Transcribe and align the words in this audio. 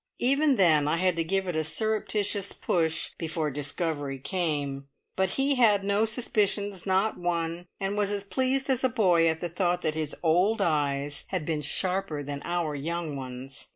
Even 0.17 0.55
then 0.55 0.87
I 0.87 0.97
had 0.97 1.15
to 1.17 1.23
give, 1.23 1.47
it 1.47 1.55
a 1.55 1.63
surreptitious 1.63 2.53
push 2.53 3.09
before 3.19 3.51
discovery 3.51 4.17
came; 4.17 4.87
but 5.15 5.29
he 5.37 5.57
had 5.57 5.83
no 5.83 6.05
suspicions, 6.05 6.87
not 6.87 7.19
one, 7.19 7.67
and 7.79 7.95
was 7.95 8.09
as 8.09 8.23
pleased 8.23 8.67
as 8.71 8.83
a 8.83 8.89
boy 8.89 9.27
at 9.27 9.41
the 9.41 9.47
thought 9.49 9.83
that 9.83 9.93
his 9.93 10.15
old 10.23 10.59
eyes 10.59 11.25
had 11.27 11.45
been 11.45 11.61
sharper 11.61 12.23
than 12.23 12.41
our 12.43 12.73
young 12.73 13.15
ones. 13.15 13.67